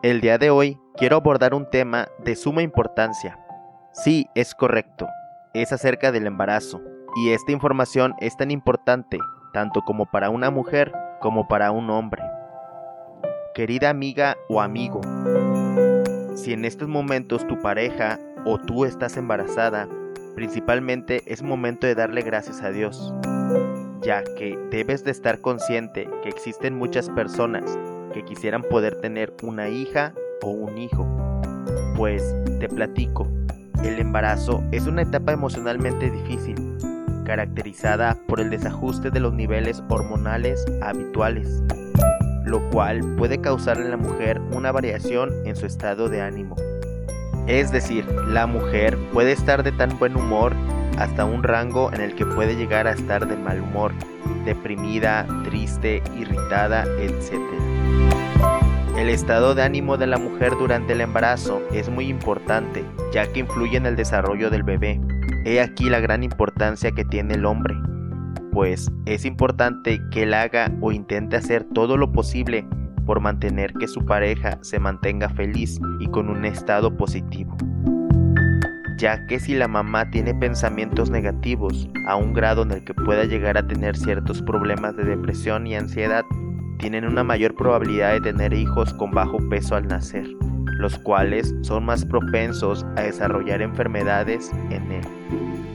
El 0.00 0.20
día 0.20 0.38
de 0.38 0.50
hoy 0.50 0.78
quiero 0.96 1.16
abordar 1.16 1.54
un 1.54 1.68
tema 1.68 2.06
de 2.22 2.36
suma 2.36 2.62
importancia. 2.62 3.36
Sí, 3.90 4.28
es 4.36 4.54
correcto, 4.54 5.08
es 5.54 5.72
acerca 5.72 6.12
del 6.12 6.28
embarazo, 6.28 6.80
y 7.16 7.30
esta 7.30 7.50
información 7.50 8.14
es 8.20 8.36
tan 8.36 8.52
importante 8.52 9.18
tanto 9.52 9.82
como 9.82 10.06
para 10.06 10.30
una 10.30 10.52
mujer 10.52 10.92
como 11.20 11.48
para 11.48 11.72
un 11.72 11.90
hombre. 11.90 12.22
Querida 13.56 13.90
amiga 13.90 14.36
o 14.48 14.60
amigo, 14.60 15.00
si 16.36 16.52
en 16.52 16.64
estos 16.64 16.86
momentos 16.86 17.44
tu 17.48 17.60
pareja 17.60 18.20
o 18.44 18.56
tú 18.56 18.84
estás 18.84 19.16
embarazada, 19.16 19.88
principalmente 20.36 21.24
es 21.26 21.42
momento 21.42 21.88
de 21.88 21.96
darle 21.96 22.22
gracias 22.22 22.62
a 22.62 22.70
Dios, 22.70 23.12
ya 24.02 24.22
que 24.22 24.56
debes 24.70 25.02
de 25.02 25.10
estar 25.10 25.40
consciente 25.40 26.08
que 26.22 26.28
existen 26.28 26.78
muchas 26.78 27.10
personas 27.10 27.76
que 28.12 28.24
quisieran 28.24 28.62
poder 28.62 29.00
tener 29.00 29.32
una 29.42 29.68
hija 29.68 30.12
o 30.42 30.50
un 30.50 30.78
hijo. 30.78 31.06
Pues 31.96 32.34
te 32.60 32.68
platico, 32.68 33.28
el 33.84 33.98
embarazo 33.98 34.62
es 34.72 34.86
una 34.86 35.02
etapa 35.02 35.32
emocionalmente 35.32 36.10
difícil, 36.10 36.56
caracterizada 37.24 38.16
por 38.26 38.40
el 38.40 38.50
desajuste 38.50 39.10
de 39.10 39.20
los 39.20 39.32
niveles 39.34 39.82
hormonales 39.88 40.64
habituales, 40.82 41.62
lo 42.44 42.68
cual 42.70 43.00
puede 43.16 43.40
causar 43.40 43.78
en 43.78 43.90
la 43.90 43.96
mujer 43.96 44.40
una 44.52 44.72
variación 44.72 45.30
en 45.44 45.54
su 45.54 45.66
estado 45.66 46.08
de 46.08 46.22
ánimo. 46.22 46.56
Es 47.46 47.70
decir, 47.70 48.04
la 48.26 48.46
mujer 48.46 48.98
puede 49.12 49.32
estar 49.32 49.62
de 49.62 49.72
tan 49.72 49.98
buen 49.98 50.16
humor 50.16 50.54
hasta 50.98 51.24
un 51.24 51.42
rango 51.42 51.92
en 51.92 52.00
el 52.00 52.14
que 52.14 52.26
puede 52.26 52.56
llegar 52.56 52.86
a 52.86 52.92
estar 52.92 53.28
de 53.28 53.36
mal 53.36 53.60
humor, 53.60 53.92
deprimida, 54.48 55.26
triste, 55.44 56.02
irritada, 56.18 56.84
etc. 56.98 57.34
El 58.96 59.10
estado 59.10 59.54
de 59.54 59.62
ánimo 59.62 59.98
de 59.98 60.06
la 60.06 60.16
mujer 60.16 60.52
durante 60.58 60.94
el 60.94 61.02
embarazo 61.02 61.60
es 61.70 61.90
muy 61.90 62.08
importante, 62.08 62.82
ya 63.12 63.30
que 63.30 63.40
influye 63.40 63.76
en 63.76 63.84
el 63.84 63.94
desarrollo 63.94 64.48
del 64.48 64.62
bebé. 64.62 65.00
He 65.44 65.60
aquí 65.60 65.90
la 65.90 66.00
gran 66.00 66.22
importancia 66.22 66.92
que 66.92 67.04
tiene 67.04 67.34
el 67.34 67.44
hombre, 67.44 67.76
pues 68.50 68.90
es 69.04 69.26
importante 69.26 70.00
que 70.10 70.22
él 70.22 70.32
haga 70.32 70.72
o 70.80 70.92
intente 70.92 71.36
hacer 71.36 71.64
todo 71.74 71.98
lo 71.98 72.10
posible 72.10 72.66
por 73.04 73.20
mantener 73.20 73.74
que 73.74 73.86
su 73.86 74.06
pareja 74.06 74.58
se 74.62 74.78
mantenga 74.78 75.28
feliz 75.28 75.78
y 76.00 76.06
con 76.06 76.30
un 76.30 76.46
estado 76.46 76.96
positivo. 76.96 77.54
Ya 78.98 79.26
que 79.26 79.38
si 79.38 79.54
la 79.54 79.68
mamá 79.68 80.10
tiene 80.10 80.34
pensamientos 80.34 81.08
negativos 81.08 81.88
a 82.08 82.16
un 82.16 82.32
grado 82.32 82.62
en 82.62 82.72
el 82.72 82.84
que 82.84 82.94
pueda 82.94 83.24
llegar 83.24 83.56
a 83.56 83.64
tener 83.64 83.96
ciertos 83.96 84.42
problemas 84.42 84.96
de 84.96 85.04
depresión 85.04 85.68
y 85.68 85.76
ansiedad, 85.76 86.24
tienen 86.78 87.04
una 87.04 87.22
mayor 87.22 87.54
probabilidad 87.54 88.14
de 88.14 88.20
tener 88.20 88.52
hijos 88.52 88.92
con 88.94 89.12
bajo 89.12 89.38
peso 89.48 89.76
al 89.76 89.86
nacer, 89.86 90.26
los 90.78 90.98
cuales 90.98 91.54
son 91.62 91.84
más 91.84 92.04
propensos 92.04 92.84
a 92.96 93.02
desarrollar 93.02 93.62
enfermedades 93.62 94.50
en 94.70 94.90
él. 94.90 95.06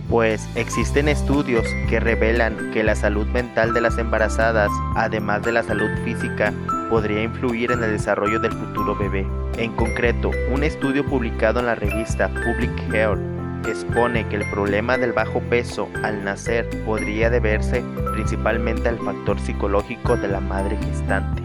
Pues 0.10 0.46
existen 0.56 1.08
estudios 1.08 1.66
que 1.90 2.02
revelan 2.02 2.72
que 2.72 2.84
la 2.84 2.96
salud 2.96 3.26
mental 3.28 3.74
de 3.74 3.80
las 3.80 3.98
embarazadas, 3.98 4.70
además 4.98 5.44
de 5.44 5.54
la 5.54 5.64
salud 5.64 5.90
física, 6.04 6.54
podría 6.94 7.24
influir 7.24 7.72
en 7.72 7.84
el 7.84 7.94
desarrollo 7.94 8.40
del 8.40 8.52
futuro 8.52 8.96
bebé. 8.96 9.26
En 9.58 9.72
concreto, 9.76 10.30
un 10.54 10.64
estudio 10.64 11.04
publicado 11.04 11.60
en 11.60 11.66
la 11.66 11.74
revista 11.74 12.30
Public 12.30 12.70
Health 12.94 13.20
expone 13.68 14.30
que 14.30 14.36
el 14.36 14.48
problema 14.52 14.96
del 15.00 15.12
bajo 15.12 15.40
peso 15.50 15.90
al 16.04 16.24
nacer 16.24 16.70
podría 16.86 17.32
deberse 17.32 17.84
principalmente 18.14 18.90
al 18.90 19.00
factor 19.00 19.40
psicológico 19.40 20.18
de 20.18 20.28
la 20.28 20.40
madre 20.40 20.78
gestante. 20.86 21.42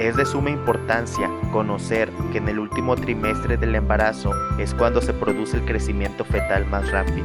Es 0.00 0.16
de 0.16 0.26
suma 0.26 0.50
importancia 0.50 1.30
conocer 1.52 2.10
que 2.32 2.38
en 2.38 2.48
el 2.48 2.58
último 2.58 2.96
trimestre 2.96 3.56
del 3.56 3.76
embarazo 3.76 4.32
es 4.58 4.74
cuando 4.74 5.00
se 5.00 5.12
produce 5.12 5.58
el 5.58 5.64
crecimiento 5.64 6.24
fetal 6.24 6.66
más 6.66 6.90
rápido 6.90 7.24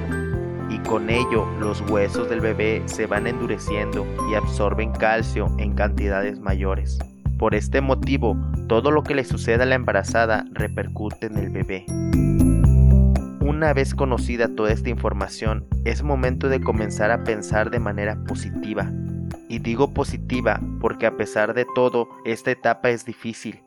y 0.69 0.77
con 0.87 1.09
ello 1.09 1.47
los 1.59 1.81
huesos 1.89 2.29
del 2.29 2.39
bebé 2.41 2.83
se 2.85 3.07
van 3.07 3.25
endureciendo 3.25 4.05
y 4.29 4.35
absorben 4.35 4.91
calcio 4.91 5.51
en 5.57 5.73
cantidades 5.73 6.39
mayores. 6.39 6.99
Por 7.43 7.55
este 7.55 7.81
motivo, 7.81 8.37
todo 8.69 8.89
lo 8.89 9.03
que 9.03 9.15
le 9.15 9.25
suceda 9.25 9.63
a 9.63 9.65
la 9.65 9.75
embarazada 9.75 10.45
repercute 10.53 11.25
en 11.25 11.35
el 11.35 11.49
bebé. 11.49 11.85
Una 13.41 13.73
vez 13.73 13.93
conocida 13.93 14.55
toda 14.55 14.71
esta 14.71 14.89
información, 14.89 15.67
es 15.83 16.03
momento 16.03 16.47
de 16.47 16.61
comenzar 16.61 17.11
a 17.11 17.25
pensar 17.25 17.69
de 17.69 17.79
manera 17.79 18.15
positiva. 18.29 18.89
Y 19.49 19.59
digo 19.59 19.93
positiva 19.93 20.61
porque 20.79 21.05
a 21.05 21.17
pesar 21.17 21.53
de 21.53 21.65
todo, 21.75 22.07
esta 22.23 22.49
etapa 22.49 22.91
es 22.91 23.03
difícil, 23.03 23.61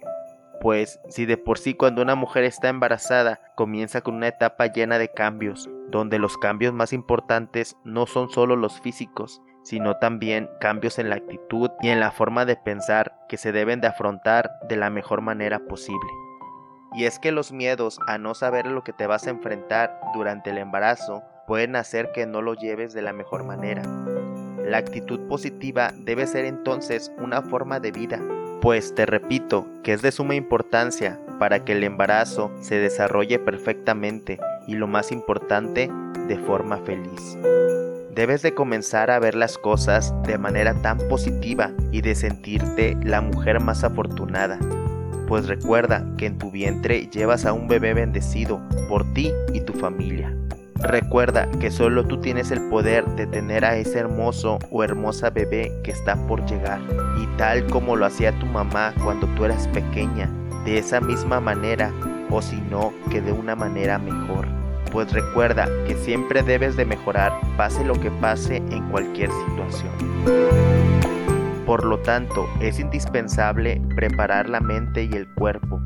pues 0.63 0.99
si 1.11 1.27
de 1.27 1.37
por 1.37 1.59
sí 1.59 1.75
cuando 1.75 2.01
una 2.01 2.15
mujer 2.15 2.45
está 2.45 2.71
embarazada 2.71 3.43
comienza 3.57 4.01
con 4.01 4.15
una 4.15 4.29
etapa 4.29 4.69
llena 4.69 4.99
de 4.99 5.13
cambios, 5.13 5.69
donde 5.91 6.19
los 6.19 6.39
cambios 6.39 6.73
más 6.73 6.95
importantes 6.95 7.77
no 7.85 8.07
son 8.07 8.31
solo 8.31 8.57
los 8.57 8.81
físicos, 8.81 9.43
sino 9.67 9.97
también 9.97 10.49
cambios 10.61 11.01
en 11.01 11.11
la 11.11 11.17
actitud 11.17 11.73
y 11.83 11.89
en 11.89 11.99
la 11.99 12.13
forma 12.13 12.45
de 12.45 12.55
pensar 12.55 13.17
que 13.29 13.37
se 13.37 13.51
deben 13.51 13.81
de 13.81 13.89
afrontar 13.89 14.61
de 14.69 14.77
la 14.77 14.91
mejor 14.91 15.23
manera 15.23 15.59
posible. 15.59 16.09
Y 16.95 17.05
es 17.05 17.19
que 17.19 17.33
los 17.33 17.51
miedos 17.51 17.99
a 18.07 18.17
no 18.17 18.35
saber 18.35 18.67
lo 18.67 18.85
que 18.85 18.93
te 18.93 19.09
vas 19.09 19.27
a 19.27 19.31
enfrentar 19.31 19.99
durante 20.15 20.51
el 20.51 20.59
embarazo 20.59 21.25
pueden 21.49 21.75
hacer 21.75 22.13
que 22.13 22.27
no 22.27 22.43
lo 22.43 22.55
lleves 22.55 22.95
de 22.95 23.03
la 23.03 23.13
mejor 23.13 23.43
manera. 23.43 23.83
La 24.65 24.79
actitud 24.79 25.27
positiva 25.27 25.91
debe 25.97 26.29
ser 26.29 26.45
entonces 26.45 27.11
una 27.19 27.43
forma 27.43 27.81
de 27.81 27.91
vida, 27.91 28.21
pues 28.61 28.95
te 28.95 29.05
repito 29.05 29.67
que 29.83 29.95
es 29.95 30.01
de 30.01 30.13
suma 30.13 30.37
importancia 30.37 31.19
para 31.41 31.65
que 31.65 31.73
el 31.73 31.83
embarazo 31.83 32.53
se 32.61 32.77
desarrolle 32.77 33.41
perfectamente 33.41 34.39
y 34.69 34.77
lo 34.77 34.87
más 34.87 35.11
importante, 35.11 35.91
de 36.29 36.39
forma 36.39 36.79
feliz. 36.79 37.37
Debes 38.17 38.41
de 38.41 38.55
comenzar 38.55 39.11
a 39.11 39.19
ver 39.19 39.35
las 39.35 39.59
cosas 39.59 40.15
de 40.23 40.39
manera 40.39 40.73
tan 40.81 40.97
positiva 40.97 41.73
y 41.93 42.01
de 42.01 42.15
sentirte 42.15 42.97
la 43.03 43.21
mujer 43.21 43.61
más 43.61 43.85
afortunada, 43.85 44.59
pues 45.29 45.47
recuerda 45.47 46.03
que 46.17 46.25
en 46.25 46.39
tu 46.39 46.51
vientre 46.51 47.09
llevas 47.09 47.45
a 47.45 47.53
un 47.53 47.69
bebé 47.69 47.93
bendecido 47.93 48.59
por 48.89 49.05
ti 49.13 49.35
y 49.53 49.61
tu 49.61 49.75
familia. 49.75 50.35
Recuerda 50.77 51.47
que 51.61 51.71
solo 51.71 52.07
tú 52.07 52.19
tienes 52.19 52.51
el 52.51 52.67
poder 52.71 53.05
de 53.17 53.27
tener 53.27 53.67
a 53.67 53.77
ese 53.77 53.99
hermoso 53.99 54.61
o 54.71 54.83
hermosa 54.83 55.29
bebé 55.29 55.71
que 55.85 55.91
está 55.91 56.17
por 56.27 56.43
llegar. 56.47 56.81
Y 57.23 57.27
tal 57.37 57.67
como 57.67 57.97
lo 57.97 58.07
hacía 58.07 58.33
tu 58.39 58.47
mamá 58.47 58.95
cuando 59.05 59.27
tú 59.35 59.45
eras 59.45 59.69
pequeña, 59.69 60.31
de 60.65 60.79
esa 60.79 61.03
misma 61.03 61.39
manera 61.39 61.93
o 62.31 62.41
si 62.41 62.63
no 62.63 62.95
que 63.11 63.21
de 63.21 63.33
una 63.33 63.55
manera 63.55 63.99
mejor. 63.99 64.47
Pues 64.93 65.13
recuerda 65.13 65.69
que 65.87 65.95
siempre 65.95 66.43
debes 66.43 66.77
de 66.77 66.85
mejorar 66.85 67.33
pase 67.57 67.85
lo 67.85 67.95
que 67.95 68.11
pase 68.11 68.57
en 68.57 68.89
cualquier 68.91 69.31
situación. 69.31 69.93
Por 71.67 71.85
lo 71.85 71.99
tanto, 71.99 72.47
es 72.61 72.79
indispensable 72.79 73.81
preparar 73.95 74.49
la 74.49 74.61
mente 74.61 75.05
y 75.05 75.13
el 75.15 75.27
cuerpo 75.35 75.81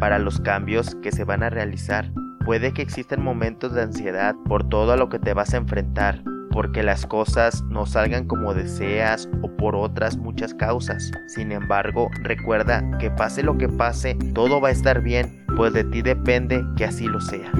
para 0.00 0.18
los 0.18 0.40
cambios 0.40 0.94
que 0.96 1.12
se 1.12 1.24
van 1.24 1.42
a 1.42 1.50
realizar 1.50 2.10
Puede 2.46 2.72
que 2.72 2.80
existan 2.80 3.24
momentos 3.24 3.74
de 3.74 3.82
ansiedad 3.82 4.36
por 4.46 4.68
todo 4.68 4.92
a 4.92 4.96
lo 4.96 5.08
que 5.08 5.18
te 5.18 5.34
vas 5.34 5.52
a 5.52 5.56
enfrentar, 5.56 6.22
porque 6.52 6.84
las 6.84 7.04
cosas 7.04 7.64
no 7.64 7.86
salgan 7.86 8.28
como 8.28 8.54
deseas 8.54 9.28
o 9.42 9.50
por 9.56 9.74
otras 9.74 10.16
muchas 10.16 10.54
causas. 10.54 11.10
Sin 11.26 11.50
embargo, 11.50 12.08
recuerda 12.22 12.84
que 13.00 13.10
pase 13.10 13.42
lo 13.42 13.58
que 13.58 13.68
pase, 13.68 14.14
todo 14.32 14.60
va 14.60 14.68
a 14.68 14.70
estar 14.70 15.02
bien, 15.02 15.44
pues 15.56 15.72
de 15.72 15.82
ti 15.82 16.02
depende 16.02 16.64
que 16.76 16.84
así 16.84 17.08
lo 17.08 17.20
sea. 17.20 17.50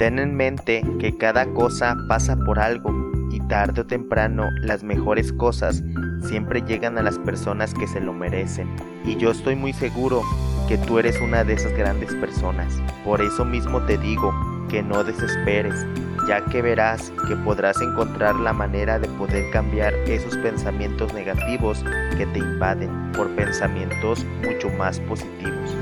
Ten 0.00 0.18
en 0.18 0.34
mente 0.34 0.82
que 0.98 1.14
cada 1.18 1.44
cosa 1.52 1.94
pasa 2.08 2.34
por 2.34 2.58
algo 2.58 2.90
y 3.30 3.38
tarde 3.48 3.82
o 3.82 3.86
temprano 3.86 4.48
las 4.62 4.82
mejores 4.82 5.30
cosas 5.30 5.82
siempre 6.22 6.62
llegan 6.62 6.96
a 6.96 7.02
las 7.02 7.18
personas 7.18 7.74
que 7.74 7.86
se 7.86 8.00
lo 8.00 8.14
merecen. 8.14 8.66
Y 9.04 9.16
yo 9.16 9.30
estoy 9.30 9.56
muy 9.56 9.74
seguro 9.74 10.22
que 10.68 10.78
tú 10.78 10.98
eres 10.98 11.20
una 11.20 11.44
de 11.44 11.52
esas 11.52 11.74
grandes 11.74 12.14
personas. 12.14 12.80
Por 13.04 13.20
eso 13.20 13.44
mismo 13.44 13.82
te 13.82 13.98
digo 13.98 14.32
que 14.70 14.82
no 14.82 15.04
desesperes, 15.04 15.84
ya 16.26 16.42
que 16.46 16.62
verás 16.62 17.12
que 17.28 17.36
podrás 17.36 17.78
encontrar 17.82 18.36
la 18.36 18.54
manera 18.54 18.98
de 18.98 19.06
poder 19.06 19.50
cambiar 19.50 19.92
esos 20.06 20.34
pensamientos 20.38 21.12
negativos 21.12 21.84
que 22.16 22.24
te 22.24 22.38
invaden 22.38 23.12
por 23.12 23.28
pensamientos 23.36 24.24
mucho 24.42 24.70
más 24.78 24.98
positivos. 25.00 25.76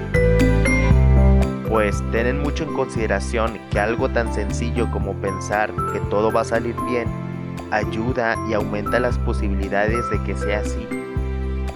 Pues 1.69 2.03
ten 2.13 2.41
mucho 2.41 2.65
en 2.65 2.75
consideración 2.75 3.59
que 3.71 3.79
algo 3.79 4.09
tan 4.09 4.33
sencillo 4.33 4.91
como 4.91 5.13
pensar 5.15 5.71
que 5.93 6.01
todo 6.11 6.33
va 6.33 6.41
a 6.41 6.45
salir 6.45 6.75
bien 6.89 7.09
ayuda 7.71 8.37
y 8.49 8.55
aumenta 8.55 8.99
las 8.99 9.19
posibilidades 9.19 10.09
de 10.11 10.23
que 10.25 10.35
sea 10.35 10.61
así 10.61 10.87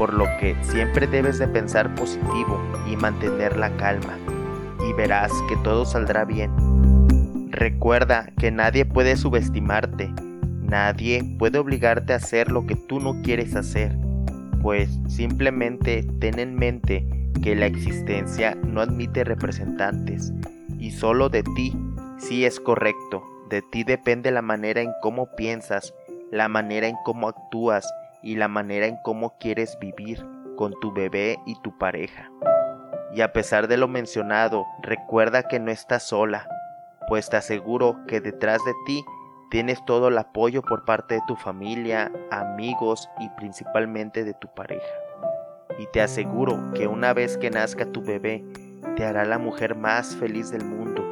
por 0.02 0.14
lo 0.14 0.24
que 0.40 0.56
siempre 0.62 1.06
debes 1.06 1.38
de 1.38 1.48
pensar 1.48 1.94
positivo 1.94 2.60
y 2.88 2.96
mantener 2.96 3.56
la 3.56 3.70
calma, 3.76 4.18
y 4.88 4.92
verás 4.94 5.30
que 5.48 5.56
todo 5.58 5.84
saldrá 5.84 6.24
bien. 6.24 6.50
Recuerda 7.50 8.32
que 8.38 8.50
nadie 8.50 8.84
puede 8.84 9.16
subestimarte, 9.16 10.12
nadie 10.60 11.22
puede 11.38 11.58
obligarte 11.58 12.12
a 12.12 12.16
hacer 12.16 12.50
lo 12.50 12.66
que 12.66 12.74
tú 12.74 12.98
no 12.98 13.22
quieres 13.22 13.54
hacer, 13.54 13.96
pues 14.60 14.98
simplemente 15.06 16.04
ten 16.18 16.38
en 16.38 16.56
mente 16.56 17.06
que 17.42 17.54
la 17.54 17.66
existencia 17.66 18.54
no 18.54 18.80
admite 18.80 19.24
representantes 19.24 20.32
y 20.78 20.90
solo 20.90 21.28
de 21.28 21.42
ti 21.42 21.76
sí 22.18 22.44
es 22.44 22.60
correcto. 22.60 23.22
De 23.48 23.62
ti 23.62 23.84
depende 23.84 24.30
la 24.30 24.42
manera 24.42 24.80
en 24.80 24.92
cómo 25.00 25.26
piensas, 25.36 25.94
la 26.30 26.48
manera 26.48 26.86
en 26.86 26.96
cómo 27.04 27.28
actúas 27.28 27.92
y 28.22 28.36
la 28.36 28.48
manera 28.48 28.86
en 28.86 28.96
cómo 29.02 29.36
quieres 29.38 29.78
vivir 29.80 30.24
con 30.56 30.72
tu 30.80 30.92
bebé 30.92 31.38
y 31.46 31.60
tu 31.62 31.76
pareja. 31.76 32.30
Y 33.14 33.20
a 33.20 33.32
pesar 33.32 33.68
de 33.68 33.76
lo 33.76 33.88
mencionado, 33.88 34.64
recuerda 34.80 35.42
que 35.42 35.60
no 35.60 35.70
estás 35.70 36.04
sola, 36.04 36.48
pues 37.08 37.28
te 37.28 37.36
aseguro 37.36 37.98
que 38.06 38.20
detrás 38.20 38.64
de 38.64 38.72
ti 38.86 39.04
tienes 39.50 39.84
todo 39.84 40.08
el 40.08 40.16
apoyo 40.16 40.62
por 40.62 40.84
parte 40.86 41.16
de 41.16 41.22
tu 41.26 41.36
familia, 41.36 42.10
amigos 42.30 43.08
y 43.20 43.28
principalmente 43.30 44.24
de 44.24 44.32
tu 44.32 44.48
pareja. 44.48 44.86
Y 45.78 45.86
te 45.86 46.00
aseguro 46.00 46.58
que 46.74 46.86
una 46.86 47.12
vez 47.12 47.36
que 47.36 47.50
nazca 47.50 47.86
tu 47.86 48.02
bebé, 48.02 48.44
te 48.96 49.04
hará 49.04 49.24
la 49.24 49.38
mujer 49.38 49.74
más 49.74 50.16
feliz 50.16 50.50
del 50.50 50.64
mundo, 50.64 51.02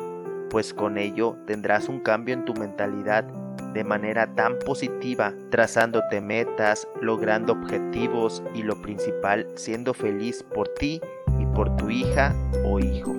pues 0.51 0.75
con 0.75 0.99
ello 0.99 1.37
tendrás 1.47 1.89
un 1.89 2.01
cambio 2.01 2.35
en 2.35 2.45
tu 2.45 2.55
mentalidad 2.55 3.25
de 3.73 3.85
manera 3.85 4.35
tan 4.35 4.59
positiva, 4.59 5.33
trazándote 5.51 6.21
metas, 6.21 6.89
logrando 7.01 7.53
objetivos 7.53 8.43
y 8.55 8.63
lo 8.63 8.81
principal, 8.83 9.47
siendo 9.55 9.95
feliz 9.95 10.43
por 10.55 10.69
ti 10.69 11.01
y 11.39 11.47
por 11.55 11.77
tu 11.77 11.89
hija 11.89 12.35
o 12.65 12.81
hijo. 12.81 13.15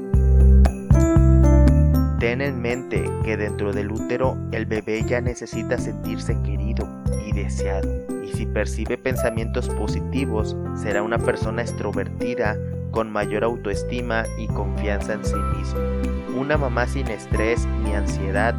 Ten 2.19 2.41
en 2.41 2.61
mente 2.61 3.09
que 3.23 3.37
dentro 3.37 3.73
del 3.73 3.91
útero 3.91 4.37
el 4.51 4.65
bebé 4.65 5.03
ya 5.03 5.21
necesita 5.21 5.77
sentirse 5.77 6.37
querido 6.43 6.87
y 7.25 7.31
deseado, 7.31 7.89
y 8.31 8.37
si 8.37 8.45
percibe 8.45 8.97
pensamientos 8.97 9.69
positivos, 9.69 10.55
será 10.75 11.03
una 11.03 11.17
persona 11.17 11.61
extrovertida 11.61 12.57
con 12.91 13.11
mayor 13.11 13.43
autoestima 13.43 14.25
y 14.37 14.47
confianza 14.47 15.13
en 15.13 15.23
sí 15.25 15.35
mismo. 15.57 15.79
Una 16.37 16.57
mamá 16.57 16.87
sin 16.87 17.07
estrés 17.07 17.65
ni 17.83 17.93
ansiedad, 17.93 18.55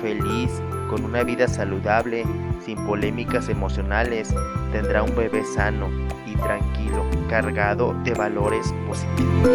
feliz, 0.00 0.50
con 0.90 1.04
una 1.04 1.22
vida 1.22 1.48
saludable, 1.48 2.24
sin 2.64 2.78
polémicas 2.86 3.48
emocionales, 3.48 4.34
tendrá 4.72 5.02
un 5.02 5.14
bebé 5.16 5.44
sano 5.44 5.88
y 6.26 6.36
tranquilo, 6.36 7.04
cargado 7.28 7.94
de 8.04 8.14
valores 8.14 8.72
positivos. 8.86 9.48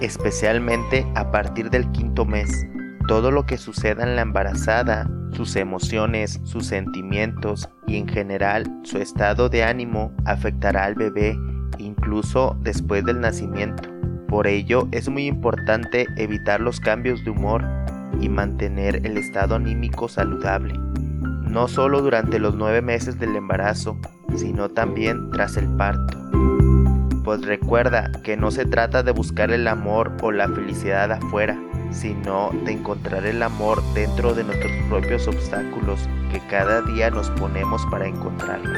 Especialmente 0.00 1.06
a 1.14 1.30
partir 1.30 1.70
del 1.70 1.90
quinto 1.92 2.24
mes, 2.24 2.66
todo 3.08 3.30
lo 3.30 3.46
que 3.46 3.58
suceda 3.58 4.04
en 4.04 4.16
la 4.16 4.22
embarazada, 4.22 5.10
sus 5.32 5.56
emociones, 5.56 6.40
sus 6.44 6.66
sentimientos 6.66 7.68
y 7.86 7.96
en 7.96 8.08
general 8.08 8.64
su 8.82 8.98
estado 8.98 9.48
de 9.48 9.64
ánimo 9.64 10.12
afectará 10.24 10.84
al 10.84 10.94
bebé 10.94 11.38
incluso 11.78 12.56
después 12.62 13.04
del 13.04 13.20
nacimiento. 13.20 13.88
Por 14.28 14.46
ello 14.46 14.88
es 14.92 15.08
muy 15.08 15.26
importante 15.26 16.06
evitar 16.16 16.60
los 16.60 16.80
cambios 16.80 17.24
de 17.24 17.30
humor 17.30 17.64
y 18.20 18.28
mantener 18.28 19.06
el 19.06 19.16
estado 19.16 19.54
anímico 19.54 20.08
saludable, 20.08 20.74
no 21.42 21.68
solo 21.68 22.00
durante 22.02 22.38
los 22.38 22.54
nueve 22.54 22.82
meses 22.82 23.18
del 23.18 23.36
embarazo, 23.36 23.98
sino 24.34 24.68
también 24.68 25.30
tras 25.30 25.56
el 25.56 25.68
parto. 25.76 26.18
Pues 27.24 27.44
recuerda 27.44 28.10
que 28.22 28.36
no 28.36 28.50
se 28.50 28.64
trata 28.64 29.02
de 29.02 29.12
buscar 29.12 29.50
el 29.50 29.66
amor 29.66 30.12
o 30.22 30.30
la 30.32 30.48
felicidad 30.48 31.10
afuera, 31.10 31.58
sino 31.90 32.50
de 32.64 32.72
encontrar 32.72 33.26
el 33.26 33.42
amor 33.42 33.82
dentro 33.94 34.34
de 34.34 34.44
nuestros 34.44 34.72
propios 34.88 35.26
obstáculos 35.28 36.08
que 36.30 36.40
cada 36.48 36.82
día 36.82 37.10
nos 37.10 37.30
ponemos 37.30 37.84
para 37.90 38.06
encontrarlo. 38.06 38.72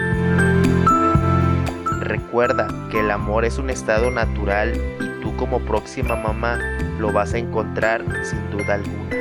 Recuerda 2.01 2.69
que 2.91 3.01
el 3.01 3.11
amor 3.11 3.45
es 3.45 3.59
un 3.59 3.71
estado 3.71 4.11
natural 4.11 4.73
y 5.01 5.23
tú 5.23 5.37
como 5.37 5.61
próxima 5.61 6.17
mamá 6.17 6.59
lo 6.99 7.13
vas 7.13 7.35
a 7.35 7.39
encontrar 7.39 8.05
sin 8.25 8.51
duda 8.51 8.75
alguna. 8.75 9.17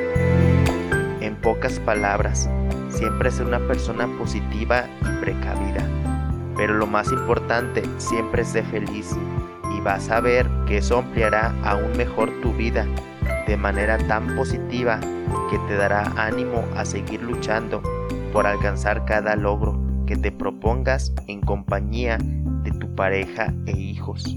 En 1.22 1.36
pocas 1.36 1.80
palabras, 1.80 2.50
siempre 2.90 3.32
ser 3.32 3.46
una 3.46 3.60
persona 3.60 4.08
positiva 4.18 4.86
y 5.02 5.22
precavida. 5.22 5.86
Pero 6.56 6.76
lo 6.76 6.88
más 6.88 7.12
importante, 7.12 7.84
siempre 7.98 8.44
sé 8.44 8.64
feliz 8.64 9.16
y 9.76 9.82
vas 9.82 10.10
a 10.10 10.20
ver 10.20 10.48
que 10.66 10.78
eso 10.78 10.98
ampliará 10.98 11.54
aún 11.64 11.96
mejor 11.98 12.32
tu 12.42 12.54
vida 12.54 12.86
de 13.48 13.58
manera 13.58 13.98
tan 13.98 14.36
positiva 14.36 15.00
que 15.50 15.58
te 15.68 15.76
dará 15.76 16.12
ánimo 16.18 16.68
a 16.76 16.86
seguir 16.86 17.22
luchando 17.22 17.82
por 18.34 18.46
alcanzar 18.46 19.06
cada 19.06 19.36
logro 19.36 19.80
que 20.06 20.18
te 20.18 20.32
propongas 20.32 21.14
en 21.28 21.42
compañía 21.42 22.18
de 22.64 22.72
tu 22.72 22.94
pareja 22.94 23.54
e 23.66 23.72
hijos. 23.72 24.36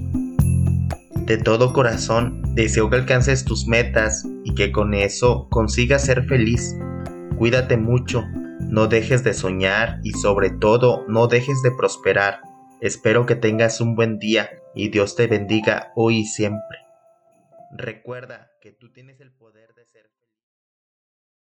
De 1.27 1.39
todo 1.39 1.73
corazón, 1.73 2.43
deseo 2.55 2.89
que 2.89 2.97
alcances 2.97 3.45
tus 3.45 3.67
metas 3.67 4.25
y 4.45 4.55
que 4.55 4.73
con 4.73 4.95
eso 4.95 5.49
consigas 5.51 6.05
ser 6.05 6.25
feliz. 6.25 6.77
Cuídate 7.37 7.77
mucho, 7.77 8.25
no 8.61 8.87
dejes 8.87 9.25
de 9.25 9.35
soñar 9.35 10.01
y 10.03 10.13
sobre 10.13 10.51
todo 10.51 11.05
no 11.09 11.27
dejes 11.27 11.63
de 11.63 11.73
prosperar. 11.73 12.41
Espero 12.81 13.27
que 13.27 13.37
tengas 13.37 13.81
un 13.81 13.95
buen 13.95 14.19
día 14.19 14.51
y 14.75 14.89
Dios 14.89 15.17
te 15.17 15.27
bendiga 15.27 15.93
hoy 15.95 16.21
y 16.21 16.25
siempre. 16.25 16.79
Recuerda 17.73 18.50
que 18.61 18.73
tú 18.73 18.93
tienes 18.93 19.21
el 19.21 19.33
poder 19.33 19.75